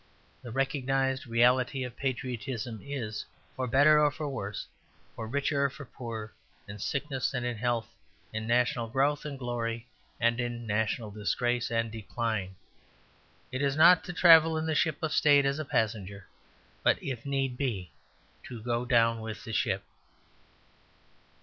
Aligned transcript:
The 0.41 0.49
recognized 0.49 1.27
reality 1.27 1.83
of 1.83 1.95
patriotism 1.95 2.79
is 2.83 3.23
for 3.55 3.67
better 3.67 4.09
for 4.09 4.27
worse, 4.27 4.65
for 5.15 5.27
richer 5.27 5.69
for 5.69 5.85
poorer, 5.85 6.33
in 6.67 6.79
sickness 6.79 7.35
and 7.35 7.45
in 7.45 7.55
health, 7.55 7.87
in 8.33 8.47
national 8.47 8.87
growth 8.87 9.25
and 9.25 9.37
glory 9.37 9.85
and 10.19 10.39
in 10.39 10.65
national 10.65 11.11
disgrace 11.11 11.69
and 11.69 11.91
decline; 11.91 12.55
it 13.51 13.61
is 13.61 13.75
not 13.75 14.03
to 14.05 14.11
travel 14.11 14.57
in 14.57 14.65
the 14.65 14.73
ship 14.73 14.97
of 15.03 15.13
state 15.13 15.45
as 15.45 15.59
a 15.59 15.65
passenger, 15.65 16.25
but 16.81 16.97
if 17.03 17.23
need 17.23 17.55
be 17.55 17.91
to 18.45 18.59
go 18.59 18.85
down 18.85 19.21
with 19.21 19.43
the 19.43 19.53
ship. 19.53 19.83